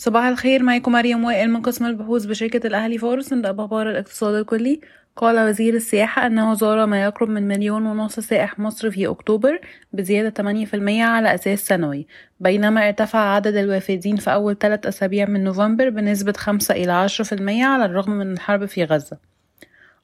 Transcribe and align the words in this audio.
صباح 0.00 0.24
الخير 0.24 0.62
معاكم 0.62 0.92
مريم 0.92 1.24
وائل 1.24 1.50
من 1.50 1.62
قسم 1.62 1.84
البحوث 1.86 2.24
بشركة 2.24 2.66
الأهلي 2.66 2.98
فارس 2.98 3.32
نبدأ 3.32 3.52
بأخبار 3.52 3.90
الاقتصاد 3.90 4.34
الكلي. 4.34 4.80
قال 5.16 5.48
وزير 5.48 5.74
السياحة 5.74 6.26
أنه 6.26 6.54
زار 6.54 6.86
ما 6.86 7.02
يقرب 7.02 7.28
من 7.28 7.48
مليون 7.48 7.86
ونصف 7.86 8.24
سائح 8.24 8.58
مصر 8.58 8.90
في 8.90 9.06
أكتوبر 9.06 9.60
بزيادة 9.92 10.30
8% 10.30 11.02
على 11.02 11.34
أساس 11.34 11.66
سنوي 11.66 12.06
بينما 12.40 12.88
ارتفع 12.88 13.18
عدد 13.18 13.56
الوافدين 13.56 14.16
في 14.16 14.32
أول 14.32 14.58
ثلاث 14.58 14.86
أسابيع 14.86 15.26
من 15.28 15.44
نوفمبر 15.44 15.90
بنسبة 15.90 16.32
5 16.32 16.74
إلى 16.74 16.92
10% 16.92 17.64
على 17.64 17.84
الرغم 17.84 18.12
من 18.12 18.32
الحرب 18.32 18.64
في 18.66 18.84
غزة. 18.84 19.18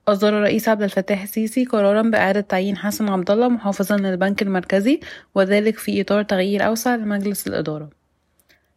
أصدر 0.09 0.29
الرئيس 0.29 0.69
عبد 0.69 0.83
الفتاح 0.83 1.23
السيسي 1.23 1.65
قرارا 1.65 2.03
بإعادة 2.03 2.41
تعيين 2.41 2.77
حسن 2.77 3.09
عبد 3.09 3.31
الله 3.31 3.49
محافظا 3.49 3.97
للبنك 3.97 4.43
المركزي 4.43 5.01
وذلك 5.35 5.79
في 5.79 6.01
إطار 6.01 6.23
تغيير 6.23 6.67
أوسع 6.67 6.97
لمجلس 6.97 7.47
الإدارة. 7.47 8.04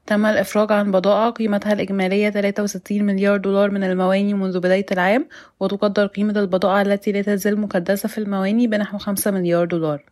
تم 0.08 0.26
الإفراج 0.26 0.72
عن 0.72 0.92
بضائع 0.92 1.30
قيمتها 1.30 1.74
الإجمالية 1.74 2.30
63 2.30 3.04
مليار 3.04 3.38
دولار 3.38 3.72
من 3.72 3.84
المواني 3.84 4.34
منذ 4.34 4.60
بداية 4.60 4.86
العام 4.92 5.28
وتقدر 5.60 6.08
قيمة 6.08 6.40
البضائع 6.40 6.82
التي 6.82 7.12
لا 7.12 7.22
تزال 7.22 7.60
مكدسة 7.60 8.10
في 8.10 8.18
المواني 8.18 8.68
بنحو 8.68 8.98
5 8.98 9.32
مليار 9.32 9.66
دولار. 9.66 10.06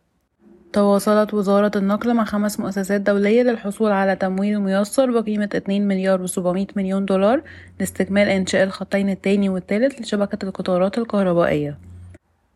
تواصلت 0.72 1.34
وزارة 1.34 1.70
النقل 1.76 2.14
مع 2.14 2.24
خمس 2.24 2.60
مؤسسات 2.60 3.00
دولية 3.00 3.42
للحصول 3.42 3.92
على 3.92 4.16
تمويل 4.16 4.60
ميسر 4.60 5.20
بقيمة 5.20 5.48
2 5.54 5.88
مليار 5.88 6.26
و700 6.26 6.76
مليون 6.76 7.04
دولار 7.04 7.42
لاستكمال 7.80 8.28
إنشاء 8.28 8.64
الخطين 8.64 9.10
الثاني 9.10 9.48
والثالث 9.48 10.00
لشبكة 10.00 10.44
القطارات 10.44 10.98
الكهربائية. 10.98 11.95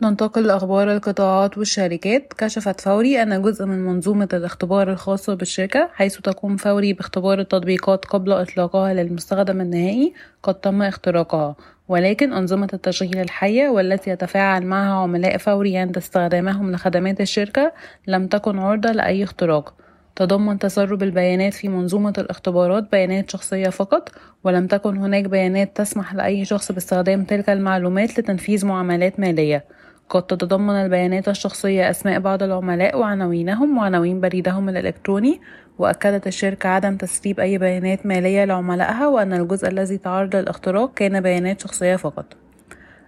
ننتقل 0.02 0.46
لأخبار 0.46 0.92
القطاعات 0.92 1.58
والشركات. 1.58 2.32
كشفت 2.38 2.80
فوري 2.80 3.22
أن 3.22 3.42
جزء 3.42 3.64
من 3.66 3.84
منظومة 3.84 4.28
الاختبار 4.32 4.92
الخاصة 4.92 5.34
بالشركة 5.34 5.90
حيث 5.94 6.18
تقوم 6.18 6.56
فوري 6.56 6.92
باختبار 6.92 7.40
التطبيقات 7.40 8.04
قبل 8.04 8.32
إطلاقها 8.32 8.94
للمستخدم 8.94 9.60
النهائي 9.60 10.14
قد 10.42 10.54
تم 10.54 10.82
اختراقها. 10.82 11.56
ولكن 11.88 12.32
أنظمة 12.32 12.68
التشغيل 12.74 13.18
الحية 13.18 13.68
والتي 13.68 14.10
يتفاعل 14.10 14.66
معها 14.66 15.02
عملاء 15.02 15.36
فوري 15.36 15.76
عند 15.76 15.96
استخدامهم 15.96 16.72
لخدمات 16.72 17.20
الشركة 17.20 17.72
لم 18.06 18.26
تكن 18.26 18.58
عرضة 18.58 18.92
لأي 18.92 19.24
اختراق. 19.24 19.74
تضمن 20.16 20.58
تسرب 20.58 21.02
البيانات 21.02 21.54
في 21.54 21.68
منظومة 21.68 22.12
الاختبارات 22.18 22.90
بيانات 22.92 23.30
شخصية 23.30 23.68
فقط 23.68 24.08
ولم 24.44 24.66
تكن 24.66 24.96
هناك 24.96 25.24
بيانات 25.24 25.76
تسمح 25.76 26.14
لأي 26.14 26.44
شخص 26.44 26.72
باستخدام 26.72 27.24
تلك 27.24 27.50
المعلومات 27.50 28.18
لتنفيذ 28.18 28.66
معاملات 28.66 29.20
مالية. 29.20 29.79
قد 30.10 30.22
تتضمن 30.22 30.74
البيانات 30.74 31.28
الشخصية 31.28 31.90
أسماء 31.90 32.20
بعض 32.20 32.42
العملاء 32.42 32.98
وعناوينهم 32.98 33.78
وعناوين 33.78 34.20
بريدهم 34.20 34.68
الإلكتروني 34.68 35.40
وأكدت 35.78 36.26
الشركة 36.26 36.68
عدم 36.68 36.96
تسريب 36.96 37.40
أي 37.40 37.58
بيانات 37.58 38.06
مالية 38.06 38.44
لعملائها 38.44 39.08
وأن 39.08 39.32
الجزء 39.32 39.68
الذي 39.68 39.98
تعرض 39.98 40.36
للاختراق 40.36 40.94
كان 40.94 41.20
بيانات 41.20 41.60
شخصية 41.60 41.96
فقط. 41.96 42.24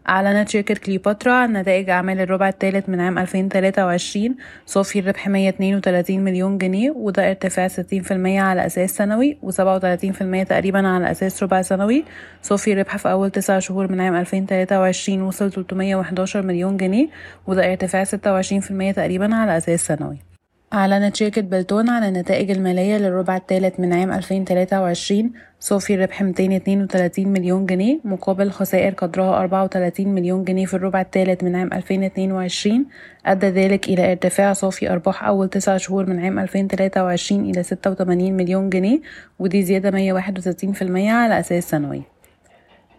أعلنت 0.08 0.48
شركة 0.48 0.74
كليوباترا 0.74 1.32
عن 1.32 1.52
نتائج 1.52 1.90
أعمال 1.90 2.20
الربع 2.20 2.48
الثالث 2.48 2.88
من 2.88 3.00
عام 3.00 3.18
2023 3.18 4.36
صافي 4.66 4.98
الربح 4.98 5.28
132 5.28 6.20
مليون 6.20 6.58
جنيه 6.58 6.90
وده 6.90 7.30
ارتفاع 7.30 7.68
60% 7.68 7.72
على 8.26 8.66
أساس 8.66 8.90
سنوي 8.90 9.38
و37% 9.42 10.46
تقريبا 10.48 10.88
على 10.88 11.10
أساس 11.10 11.42
ربع 11.42 11.62
سنوي. 11.62 12.04
صافي 12.42 12.72
الربح 12.72 12.96
في 12.96 13.10
أول 13.10 13.30
تسع 13.30 13.58
شهور 13.58 13.92
من 13.92 14.00
عام 14.00 14.14
2023 14.14 15.22
وصل 15.22 15.52
311 15.52 16.42
مليون 16.42 16.76
جنيه 16.76 17.08
وده 17.46 17.70
ارتفاع 17.70 18.04
26% 18.04 18.94
تقريبا 18.94 19.34
على 19.34 19.56
أساس 19.56 19.86
سنوي. 19.86 20.31
أعلنت 20.72 21.16
شركة 21.16 21.42
بلتون 21.42 21.88
عن 21.88 22.04
النتائج 22.04 22.50
المالية 22.50 22.96
للربع 22.96 23.36
الثالث 23.36 23.80
من 23.80 23.92
عام 23.92 24.12
2023 24.12 25.32
صافي 25.60 25.94
الربح 25.94 26.22
232 26.22 27.28
مليون 27.28 27.66
جنيه 27.66 28.00
مقابل 28.04 28.50
خسائر 28.50 28.94
قدرها 28.94 29.40
34 29.40 30.08
مليون 30.08 30.44
جنيه 30.44 30.66
في 30.66 30.74
الربع 30.74 31.00
الثالث 31.00 31.44
من 31.44 31.56
عام 31.56 31.72
2022 31.72 32.86
أدى 33.26 33.46
ذلك 33.46 33.88
إلى 33.88 34.12
ارتفاع 34.12 34.52
صافي 34.52 34.92
أرباح 34.92 35.24
أول 35.24 35.48
تسع 35.48 35.76
شهور 35.76 36.06
من 36.06 36.24
عام 36.24 36.38
2023 36.38 37.50
إلى 37.50 37.62
86 37.62 38.32
مليون 38.32 38.70
جنيه 38.70 39.00
ودي 39.38 39.62
زيادة 39.62 39.90
161% 39.90 40.82
على 40.92 41.40
أساس 41.40 41.70
سنوي. 41.70 42.02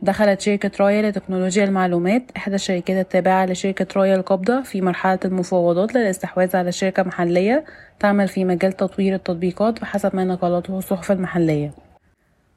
دخلت 0.03 0.41
شركة 0.41 0.71
رايا 0.79 1.09
لتكنولوجيا 1.09 1.63
المعلومات 1.63 2.23
إحدى 2.37 2.55
الشركات 2.55 2.97
التابعة 2.97 3.45
لشركة 3.45 3.87
رايا 3.95 4.15
القابضة 4.15 4.61
في 4.61 4.81
مرحلة 4.81 5.19
المفاوضات 5.25 5.95
للاستحواذ 5.95 6.55
على 6.55 6.71
شركة 6.71 7.03
محلية 7.03 7.65
تعمل 7.99 8.27
في 8.27 8.45
مجال 8.45 8.71
تطوير 8.71 9.15
التطبيقات 9.15 9.81
بحسب 9.81 10.15
ما 10.15 10.23
نقلته 10.23 10.77
الصحف 10.77 11.11
المحلية. 11.11 11.71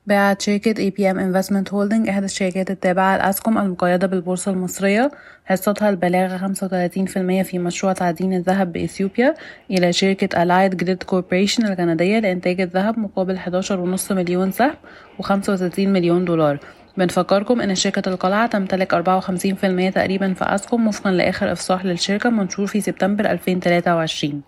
باعت 0.07 0.43
شركة 0.43 0.91
APM 0.91 1.17
Investment 1.17 1.69
Holding 1.73 2.09
إحدى 2.09 2.25
الشركات 2.25 2.71
التابعة 2.71 3.17
لأسكوم 3.17 3.59
المقيدة 3.59 4.07
بالبورصة 4.07 4.51
المصرية 4.51 5.11
حصتها 5.45 5.89
البالغة 5.89 6.39
35% 6.39 7.43
في 7.43 7.59
مشروع 7.59 7.93
تعدين 7.93 8.35
الذهب 8.35 8.73
بإثيوبيا 8.73 9.35
إلى 9.71 9.93
شركة 9.93 10.29
Allied 10.45 10.73
Grid 10.73 11.15
Corporation 11.15 11.65
الكندية 11.65 12.19
لإنتاج 12.19 12.61
الذهب 12.61 12.99
مقابل 12.99 13.39
11.5 13.39 14.13
مليون 14.13 14.51
سهم 14.51 14.75
و65 15.23 15.79
مليون 15.79 16.25
دولار. 16.25 16.59
بنفكركم 16.99 17.61
إن 17.61 17.75
شركة 17.75 18.09
القلعة 18.09 18.47
تمتلك 18.47 18.95
54% 18.95 19.95
تقريبا 19.95 20.35
في 20.35 20.45
أسكوم 20.45 20.89
وفقا 20.89 21.11
لآخر 21.11 21.53
إفصاح 21.53 21.85
للشركة 21.85 22.31
منشور 22.31 22.67
في 22.67 22.81
سبتمبر 22.81 23.31
2023 23.31 24.43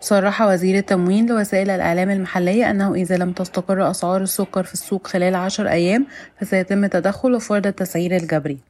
صرح 0.00 0.42
وزير 0.42 0.78
التموين 0.78 1.26
لوسائل 1.26 1.70
الإعلام 1.70 2.10
المحلية 2.10 2.70
أنه 2.70 2.94
إذا 2.94 3.16
لم 3.16 3.32
تستقر 3.32 3.90
أسعار 3.90 4.22
السكر 4.22 4.62
في 4.62 4.72
السوق 4.74 5.06
خلال 5.06 5.34
عشر 5.34 5.68
أيام 5.68 6.06
فسيتم 6.40 6.84
التدخل 6.84 7.34
وفرض 7.34 7.66
التسعير 7.66 8.16
الجبري. 8.16 8.69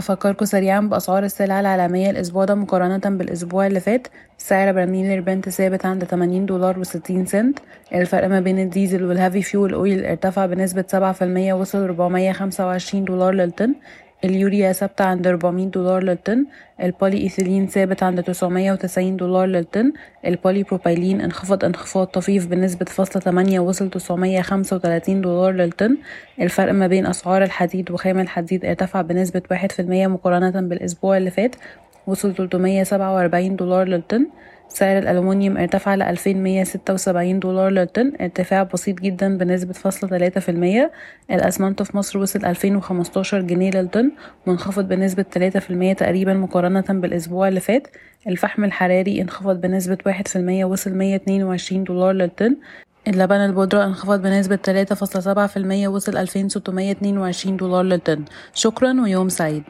أفكركم 0.00 0.44
سريعا 0.44 0.80
بأسعار 0.80 1.24
السلع 1.24 1.60
العالمية 1.60 2.10
الأسبوع 2.10 2.44
ده 2.44 2.54
مقارنة 2.54 3.16
بالأسبوع 3.18 3.66
اللي 3.66 3.80
فات. 3.80 4.08
سعر 4.38 4.72
برميل 4.72 5.06
البرنت 5.12 5.48
ثابت 5.48 5.86
عند 5.86 6.04
80 6.04 6.46
دولار 6.46 6.78
وستين 6.78 7.26
سنت. 7.26 7.58
الفرق 7.94 8.28
ما 8.28 8.40
بين 8.40 8.58
الديزل 8.58 9.04
وال 9.04 9.15
heavy 9.15 9.42
fuel 9.42 9.74
oil 9.74 10.04
ارتفع 10.04 10.46
بنسبة 10.46 10.84
سبعة 10.88 11.12
في 11.12 11.24
المية 11.24 11.54
وصل 11.54 11.84
425 11.84 13.04
دولار 13.04 13.34
للطن. 13.34 13.74
اليوريا 14.24 14.72
ثابتة 14.72 15.04
عند 15.04 15.26
400 15.26 15.66
دولار 15.66 16.02
للطن 16.02 16.44
البولي 16.82 17.16
إيثيلين 17.16 17.66
ثابت 17.66 18.02
عند 18.02 18.22
990 18.22 19.16
دولار 19.16 19.46
للطن 19.46 19.92
البولي 20.26 20.62
بروبايلين 20.62 21.20
انخفض 21.20 21.64
انخفاض 21.64 22.06
طفيف 22.06 22.46
بنسبة 22.46 22.84
فاصلة 22.84 23.22
تمانية 23.22 23.60
وصل 23.60 23.90
935 23.90 25.20
دولار 25.20 25.52
للطن. 25.52 25.96
الفرق 26.40 26.72
ما 26.72 26.86
بين 26.86 27.06
أسعار 27.06 27.42
الحديد 27.42 27.90
وخام 27.90 28.18
الحديد 28.20 28.64
ارتفع 28.64 29.02
بنسبة 29.02 29.42
واحد 29.50 29.72
في 29.72 29.82
المية 29.82 30.06
مقارنة 30.06 30.60
بالأسبوع 30.60 31.16
اللي 31.16 31.30
فات 31.30 31.56
وصل 32.06 32.34
347 32.34 33.56
دولار 33.56 33.88
للطن. 33.88 34.26
سعر 34.72 34.98
الألومنيوم 34.98 35.56
ارتفع 35.56 35.94
ل 35.94 36.02
2176 36.02 37.38
دولار 37.38 37.70
للطن. 37.70 38.12
ارتفاع 38.20 38.62
بسيط 38.62 39.00
جدا 39.00 39.38
بنسبة 39.38 39.72
فاصلة 39.72 40.10
تلاتة 40.10 40.40
في 40.40 40.48
المية. 40.48 40.92
الأسمنت 41.30 41.82
في 41.82 41.96
مصر 41.96 42.18
وصل 42.18 42.44
2015 42.44 43.40
جنيه 43.40 43.70
للطن 43.70 44.10
منخفض 44.46 44.88
بنسبة 44.88 45.22
تلاتة 45.22 45.60
في 45.60 45.70
المية 45.70 45.92
تقريبا 45.92 46.34
مقارنة 46.34 46.84
بالأسبوع 46.88 47.48
اللي 47.48 47.60
فات. 47.60 47.88
الفحم 48.26 48.64
الحراري 48.64 49.20
انخفض 49.22 49.60
بنسبة 49.60 49.98
واحد 50.06 50.28
في 50.28 50.36
المية 50.36 50.64
وصل 50.64 50.90
122 50.94 51.84
دولار 51.84 52.12
للطن. 52.12 52.56
اللبن 53.08 53.36
البودرة 53.36 53.84
انخفض 53.84 54.22
بنسبة 54.22 54.56
تلاتة 54.56 54.94
فاصلة 54.94 55.22
سبعة 55.22 55.46
في 55.46 55.56
المية 55.56 55.88
وصل 55.88 56.16
ألفين 56.16 56.48
ستمية 56.48 56.90
اتنين 56.90 57.18
وعشرين 57.18 57.56
دولار 57.56 57.82
للطن. 57.82 58.24
شكرا 58.54 59.00
ويوم 59.02 59.28
سعيد. 59.28 59.64